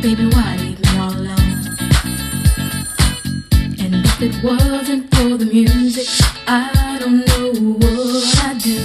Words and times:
Baby, 0.00 0.26
why 0.26 0.56
leave 0.56 0.80
me 0.80 0.98
all 0.98 1.12
alone? 1.12 1.58
And 3.82 4.06
if 4.06 4.22
it 4.22 4.44
wasn't 4.44 5.12
for 5.12 5.36
the 5.36 5.44
music, 5.44 6.06
I 6.46 6.98
don't 7.00 7.26
know 7.26 7.50
what 7.78 8.38
I'd 8.44 8.58
do. 8.62 8.78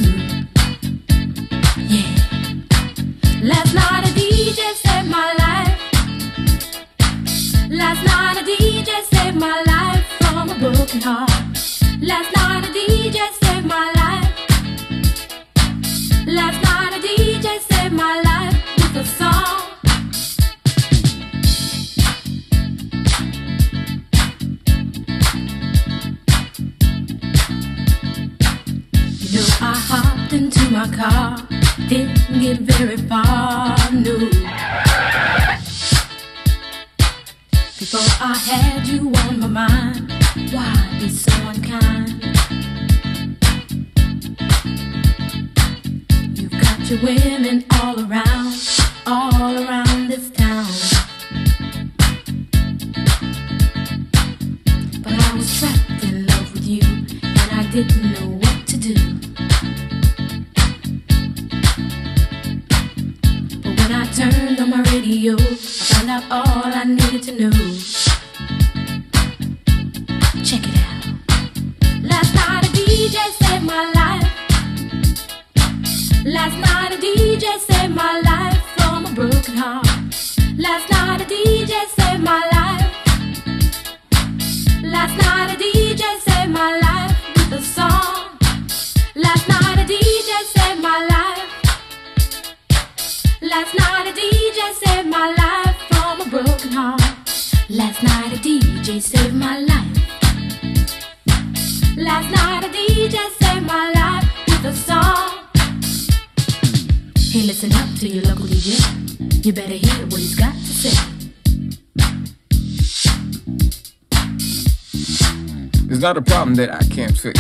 Yeah. 1.94 2.16
Last 3.44 3.76
night 3.76 4.10
a 4.10 4.12
DJ 4.20 4.74
saved 4.74 5.10
my 5.10 5.34
life. 5.38 5.80
Last 7.70 8.04
night 8.04 8.38
a 8.42 8.44
DJ 8.44 9.04
saved 9.04 9.38
my 9.40 9.62
life 9.68 10.06
from 10.20 10.50
a 10.50 10.56
broken 10.58 11.00
heart. 11.02 11.30
Last 12.02 12.36
night 12.36 12.73
car, 30.96 31.38
didn't 31.88 32.40
get 32.40 32.60
very 32.62 32.98
far, 32.98 33.76
no. 33.92 34.18
Before 37.80 38.10
I 38.22 38.36
had 38.50 38.88
you 38.88 39.12
on 39.26 39.40
my 39.40 39.48
mind, 39.48 40.12
why 40.52 40.98
be 41.00 41.10
so 41.10 41.34
unkind? 41.48 42.24
You've 46.38 46.58
got 46.62 46.80
your 46.90 47.00
women 47.02 47.66
all 47.82 48.00
around, 48.00 48.54
all 49.06 49.66
around 49.66 50.08
this 50.10 50.30
town. 50.32 50.53
It's 108.66 109.46
You 109.46 109.52
better 109.52 109.74
hear 109.74 110.06
what 110.06 110.20
he's 110.20 110.36
got 110.36 110.54
to 110.54 110.60
say. 110.60 111.10
Not 116.00 116.18
a 116.18 116.22
problem 116.22 116.56
that 116.56 116.70
I 116.74 116.84
can't 116.88 117.18
fix. 117.18 117.40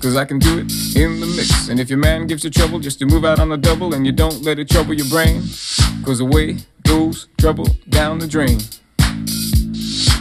Cause 0.00 0.16
I 0.16 0.24
can 0.24 0.38
do 0.38 0.58
it 0.58 0.96
in 0.96 1.20
the 1.20 1.26
mix. 1.36 1.68
And 1.68 1.80
if 1.80 1.90
your 1.90 1.98
man 1.98 2.26
gives 2.26 2.44
you 2.44 2.50
trouble 2.50 2.78
just 2.78 2.98
to 3.00 3.06
move 3.06 3.24
out 3.24 3.40
on 3.40 3.50
the 3.50 3.56
double 3.56 3.94
and 3.94 4.06
you 4.06 4.12
don't 4.12 4.42
let 4.42 4.58
it 4.58 4.68
trouble 4.68 4.94
your 4.94 5.08
brain, 5.08 5.42
cause 6.04 6.20
away 6.20 6.58
goes 6.84 7.28
trouble 7.38 7.66
down 7.90 8.18
the 8.18 8.26
drain. 8.26 8.60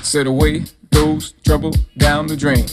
Said 0.03 0.27
away 0.27 0.65
goes 0.91 1.33
trouble 1.45 1.73
down 1.97 2.27
the 2.27 2.35
drain. 2.35 2.65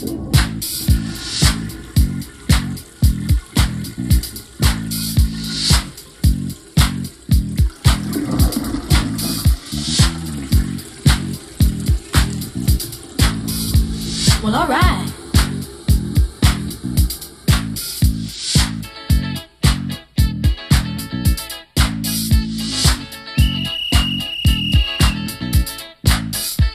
Well, 14.50 14.62
alright. 14.62 15.06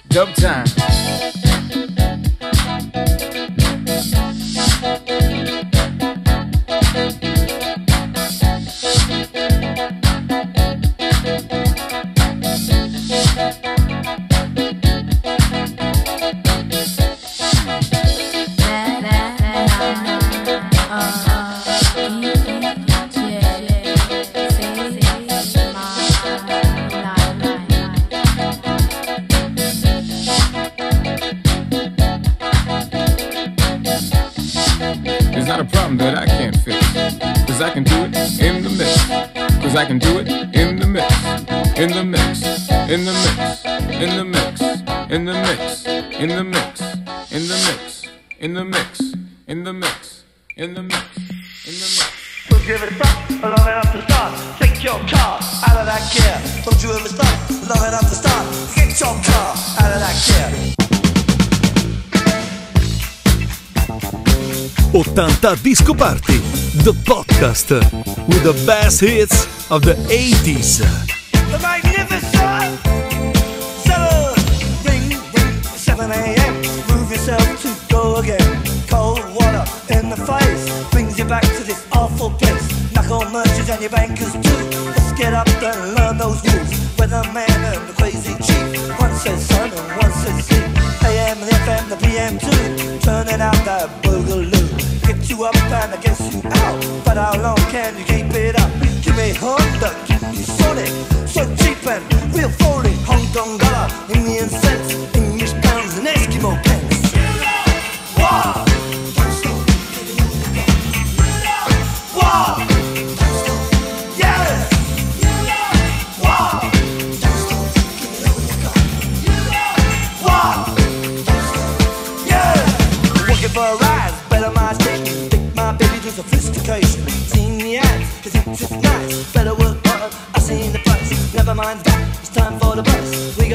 Dub 0.08 0.34
time. 0.35 1.45
80 64.96 65.62
Disco 65.62 65.94
Party, 65.94 66.38
the 66.88 66.94
podcast 67.03 67.70
with 68.30 68.44
the 68.44 68.53
best 68.66 69.02
hits 69.02 69.70
of 69.70 69.82
the 69.82 69.92
80s. 70.08 70.80
The 71.52 71.59
magnificent 71.59 72.80
seven, 73.84 74.40
ring, 74.88 75.20
ring, 75.36 75.64
7 75.64 76.12
a.m. 76.12 76.56
Move 76.88 77.12
yourself 77.12 77.44
to 77.64 77.76
go 77.92 78.16
again. 78.24 78.40
Cold 78.88 79.20
water 79.36 79.66
in 79.92 80.08
the 80.08 80.16
face 80.16 80.64
brings 80.92 81.20
you 81.20 81.26
back 81.26 81.44
to 81.44 81.64
this 81.66 81.86
awful 81.91 82.30
place. 82.30 82.64
Knuckle 82.94 83.30
merchants 83.32 83.70
and 83.70 83.82
your 83.82 83.91
bankers 83.91 84.32
too. 84.32 84.62
Let's 84.96 85.12
get 85.20 85.34
up 85.34 85.50
and 85.50 85.96
learn 85.96 86.18
those 86.18 86.40
rules. 86.48 86.72
Weatherman 86.96 87.52
and 87.52 87.90
the 87.90 87.94
crazy 88.00 88.32
chief. 88.40 88.98
One 89.02 89.14
says 89.14 89.46
sun 89.46 89.72
and 89.72 90.02
one 90.02 90.14
says 90.24 90.46
sea. 90.46 90.64
AM 91.03 91.38
FM, 91.44 91.90
the 91.90 91.98
PM 91.98 92.40
too. 92.40 93.00
Turning 93.00 93.41
out 93.41 93.59
that 93.66 93.90
boogaloo 94.02 94.54
you 95.35 95.43
up 95.43 95.55
and 95.55 95.93
I 95.93 95.97
guess 96.02 96.34
you 96.34 96.41
out. 96.46 97.03
But 97.03 97.17
how 97.17 97.41
long 97.41 97.58
can 97.72 97.97
you 97.97 98.05
keep 98.05 98.34
it 98.34 98.59
up? 98.59 98.72
Give 99.02 99.16
me 99.16 99.34
Honda, 99.34 99.96
give 100.08 100.22
me 100.23 100.40
Sony, 100.40 100.87
so 101.28 101.43
cheap 101.58 101.85
and 101.87 102.03
real 102.34 102.49
phony. 102.49 102.93
Hong 103.05 103.26
Kong. 103.34 103.65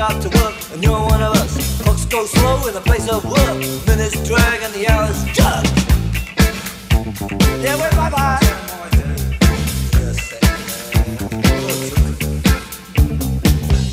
got 0.00 0.23
to 0.23 0.31
work, 0.31 0.55
and 0.73 0.82
you're 0.82 0.99
one 0.99 1.23
of 1.23 1.37
us. 1.37 1.82
Clocks 1.82 2.06
go 2.06 2.25
slow 2.25 2.67
in 2.67 2.73
the 2.73 2.81
place 2.81 3.06
of 3.12 3.23
work. 3.23 3.58
Minutes 3.87 4.17
drag 4.26 4.62
and 4.62 4.73
the 4.73 4.88
hours 4.88 5.23
jerk. 5.37 5.64
Yeah, 7.61 7.76
we're 7.76 7.91
bye. 8.08 8.41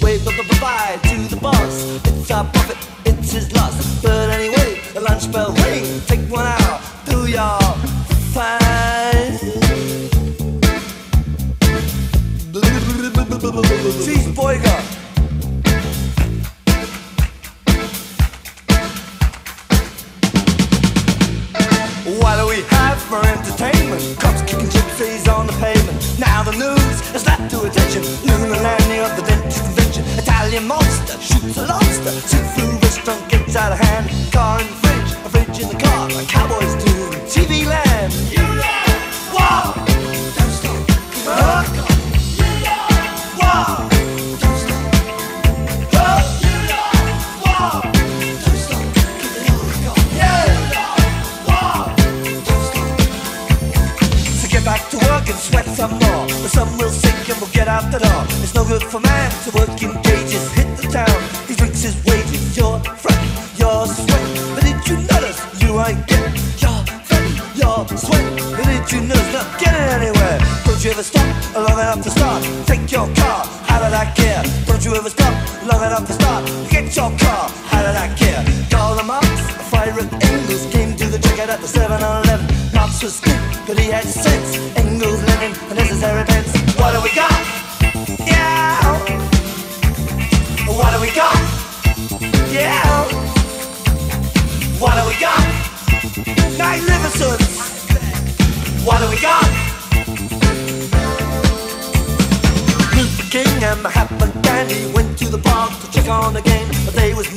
Wait, 0.02 0.24
bye 0.24 0.32
bye 0.38 0.60
bye 0.62 0.98
to 1.10 1.16
the 1.28 1.40
boss. 1.42 1.76
It's 2.06 2.32
our 2.32 2.46
profit, 2.54 2.78
it's 3.06 3.34
his 3.34 3.52
loss. 3.54 4.02
But 4.02 4.30
anyway, 4.30 4.80
the 4.94 5.02
lunch 5.02 5.30
bell 5.30 5.52
rings. 5.56 6.08
Take 6.08 6.22
one 6.32 6.46
out. 6.46 6.67
attention. 27.68 28.04
landing 28.64 29.02
of 29.02 29.16
the 29.16 29.24
dentist 29.24 29.64
convention. 29.64 30.04
Italian 30.18 30.68
monster 30.68 31.20
shoots 31.20 31.58
a 31.58 31.66
lobster. 31.66 32.12
Since 32.12 32.56
the 32.56 32.80
restaurant 32.82 33.30
gets 33.30 33.56
out 33.56 33.72
of 33.72 33.80
hand. 33.80 34.10
Car 34.32 34.87
to 59.30 59.52
to 59.52 59.67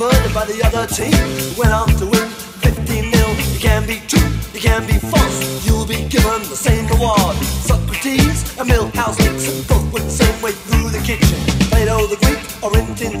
bullied 0.01 0.33
by 0.33 0.45
the 0.45 0.57
other 0.65 0.87
team. 0.87 1.13
Went 1.57 1.71
on 1.71 1.87
to 2.01 2.05
win 2.05 2.27
15 2.65 3.11
nil. 3.11 3.29
You 3.53 3.59
can 3.59 3.85
be 3.85 4.01
true, 4.09 4.29
you 4.53 4.59
can 4.59 4.81
be 4.87 4.97
false. 4.97 5.37
You'll 5.65 5.85
be 5.85 6.01
given 6.09 6.41
the 6.49 6.57
same 6.67 6.87
reward. 6.87 7.35
Socrates 7.69 8.39
and 8.57 8.67
Milhous 8.69 9.17
Nixon 9.21 9.61
both 9.69 9.85
went 9.93 10.05
the 10.05 10.17
same 10.23 10.37
way 10.41 10.53
through 10.65 10.89
the 10.89 11.01
kitchen. 11.05 11.37
Plato 11.69 12.07
the 12.07 12.17
Greek 12.25 12.41
or 12.63 12.71
in 12.77 13.20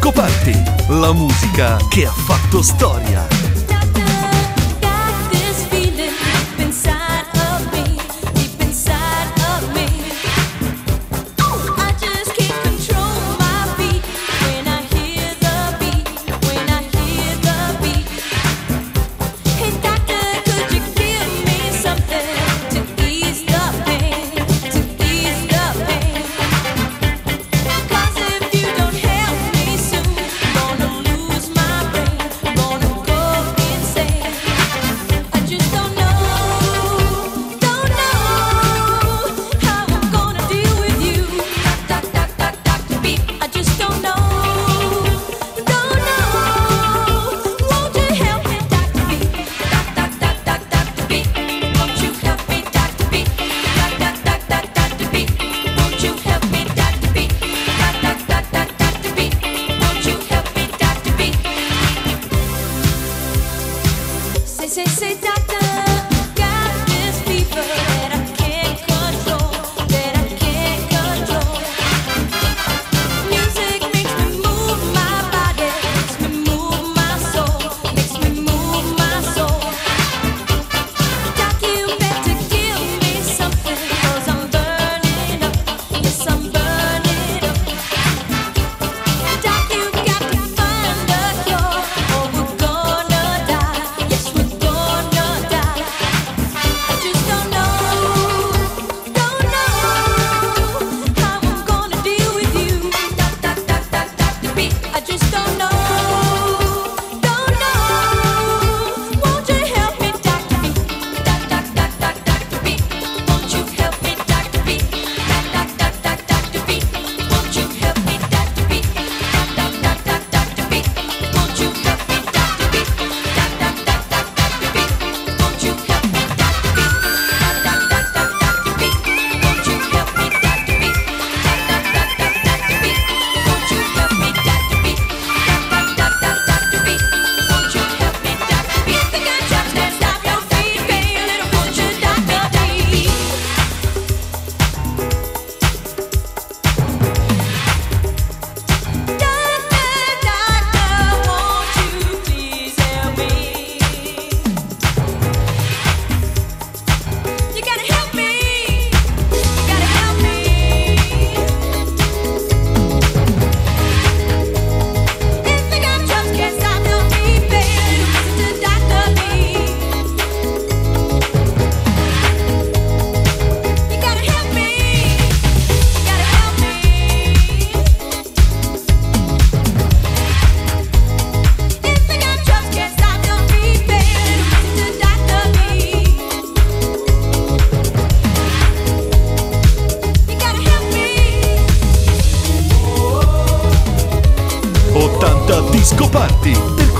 Scoparti, 0.00 0.62
la 0.88 1.12
musica 1.12 1.76
che 1.90 2.06
ha 2.06 2.10
fatto 2.10 2.62
storia. 2.62 3.39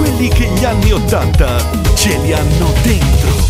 quelli 0.00 0.28
che 0.28 0.46
gli 0.46 0.64
anni 0.64 0.92
Ottanta 0.92 1.58
ce 1.94 2.16
li 2.16 2.32
hanno 2.32 2.72
dentro. 2.82 3.49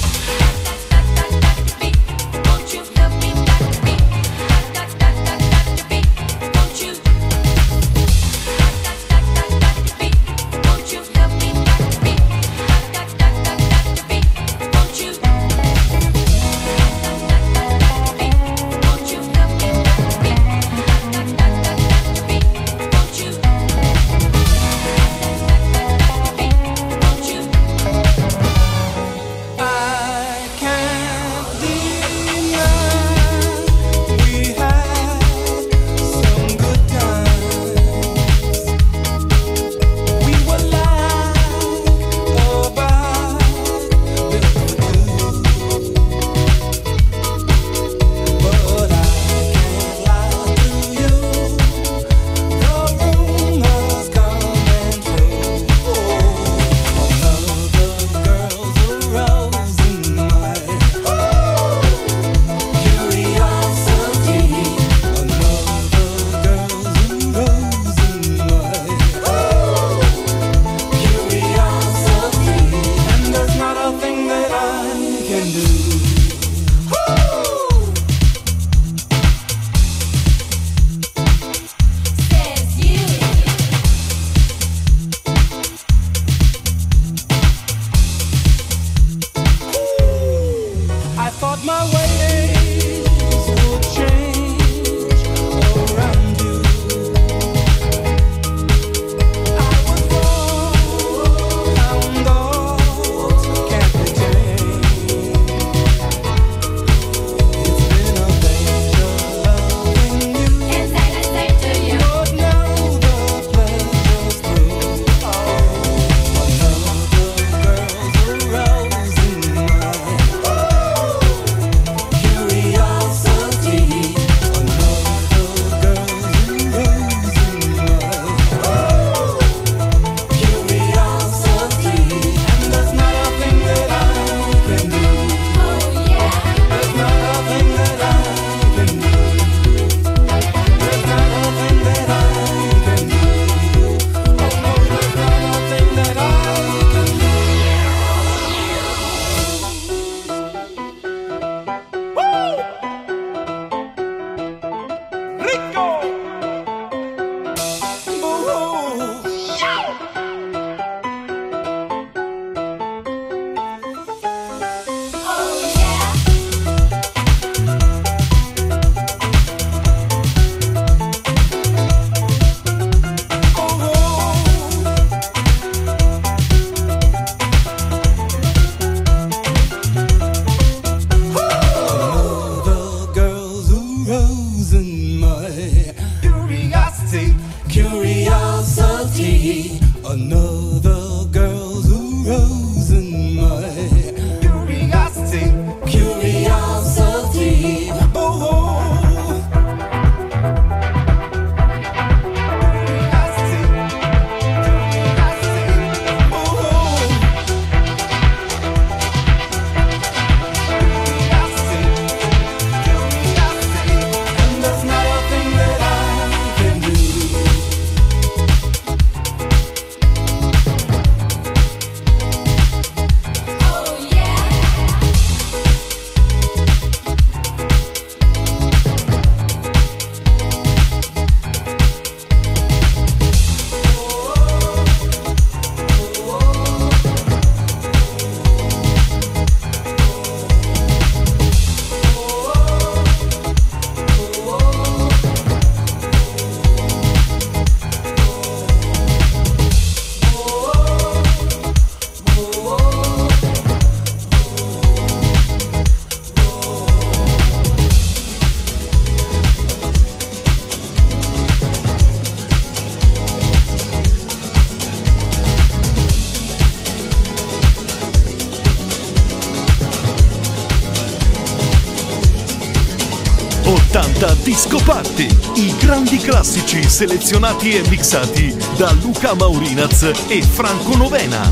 selezionati 277.00 277.70
e 277.70 277.88
mixati 277.88 278.54
da 278.76 278.92
Luca 278.92 279.34
Maurinaz 279.34 280.02
e 280.28 280.42
Franco 280.42 280.94
Novena. 280.96 281.50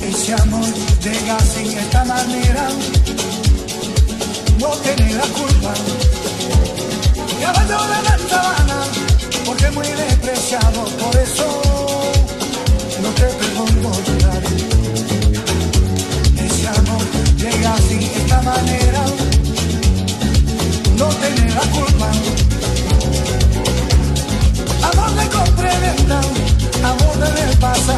E 0.00 0.12
siamo 0.12 0.60
legati 1.00 1.64
in 1.64 1.72
questa 1.72 2.04
maniera 2.04 2.97
pasa? 27.60 27.97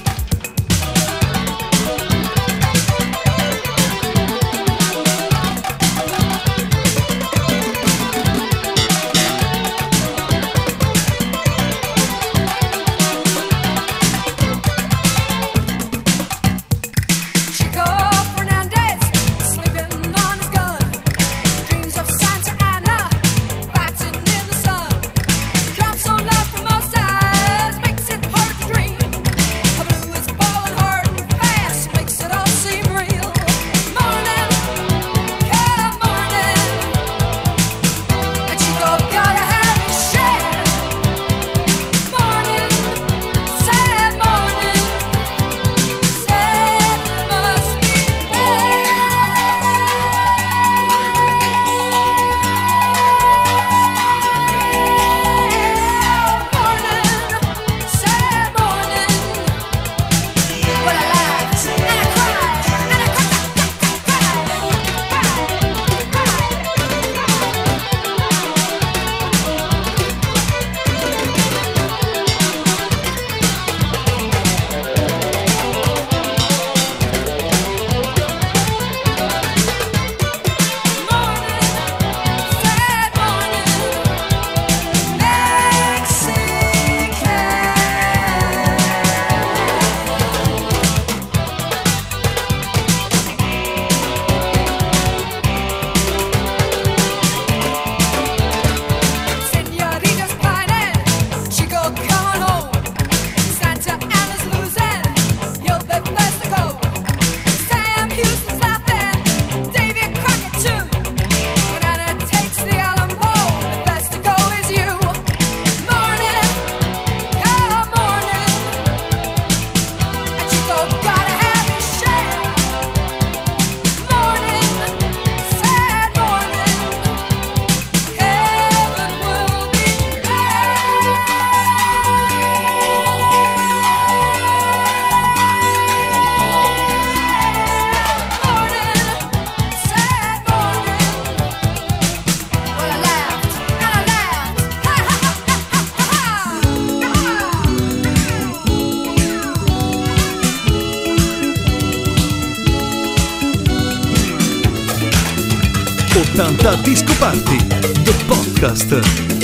80 156.41 156.57
Disco 156.83 157.13
Party, 157.19 157.59
the 158.03 158.13
podcast 158.25 158.89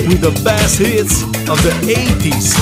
with 0.08 0.20
the 0.20 0.32
best 0.42 0.80
hits 0.80 1.22
of 1.48 1.56
the 1.62 1.70
80s. 1.86 2.58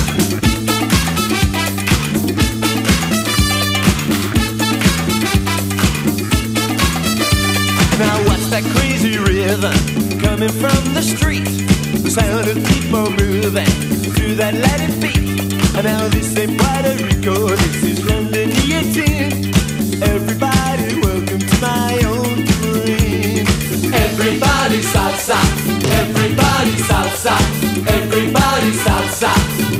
Now 7.98 8.18
what's 8.28 8.50
that 8.50 8.62
crazy 8.76 9.16
rhythm 9.16 9.72
coming 10.20 10.50
from 10.50 10.92
the 10.92 11.00
street? 11.00 11.48
The 12.02 12.10
sound 12.10 12.46
of 12.46 12.56
people 12.68 13.10
moving 13.12 13.64
to 14.16 14.34
that 14.34 14.52
Latin 14.52 15.00
beat. 15.00 15.76
And 15.76 15.84
now 15.84 16.08
this 16.08 16.36
ain't 16.36 16.60
Puerto 16.60 16.92
Rico, 17.02 17.48
this 17.48 17.82
is 17.84 18.04
London 18.04 18.25
salsa, 27.26 27.88
everybody 27.88 28.70
salsa, 28.84 29.30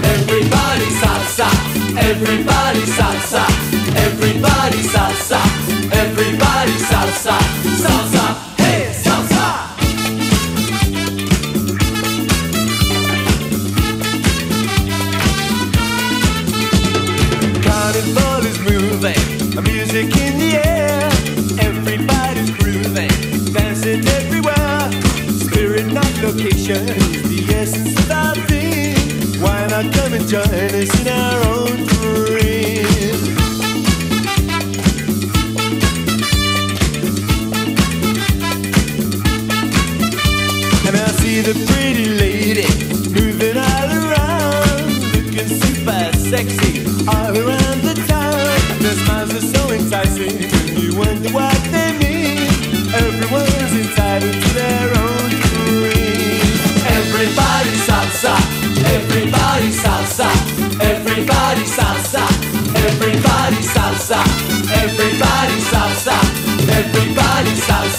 everybody 0.05 0.87
salsa, 1.01 1.49
everybody 1.97 2.81
salsa, 2.97 3.45
everybody 4.05 4.83
salsa, 4.83 5.41
everybody 5.93 6.73
salsa, 6.91 7.39
salsa, 7.83 8.16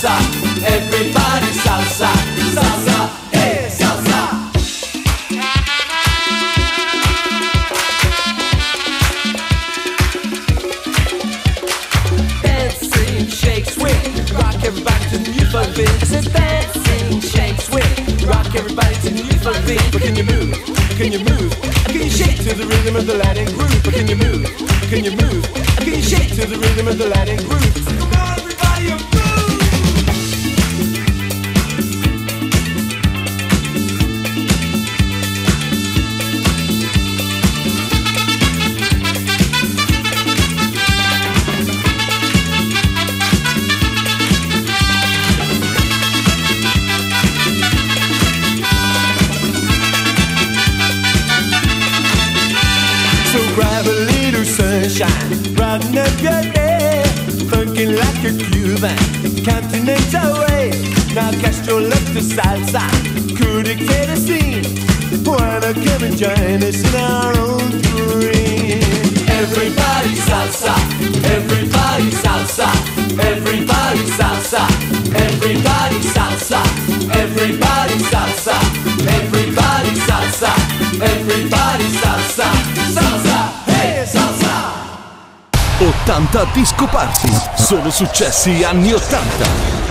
salsa, 0.07 0.46
Funkin' 57.49 57.97
like 57.97 58.23
a 58.23 58.33
Cuban, 58.37 58.97
continental 59.43 60.39
way. 60.41 60.71
Now 61.13 61.31
cast 61.41 61.65
your 61.65 61.81
love 61.81 62.07
to 62.13 62.21
salsa, 62.21 62.83
could 63.37 63.67
it 63.67 63.79
get 63.79 64.09
a 64.09 64.15
scene? 64.15 64.63
Why 65.25 65.59
not 65.59 65.75
come 65.75 66.03
and 66.03 66.17
join 66.17 66.63
us 66.63 66.81
in 66.83 66.95
our 66.95 67.37
own 67.39 67.71
dream? 67.81 68.81
Everybody 69.29 70.13
salsa, 70.27 70.75
everybody 71.35 72.11
salsa, 72.23 72.69
everybody 73.19 74.05
salsa, 74.17 74.63
everybody 75.15 75.99
salsa, 76.15 76.61
everybody 77.15 77.99
salsa, 77.99 78.67
everybody 78.73 78.76
80 86.07 86.45
Disco 86.53 86.87
Party, 86.87 87.29
solo 87.57 87.89
successi 87.91 88.63
anni 88.63 88.93
80. 88.93 89.86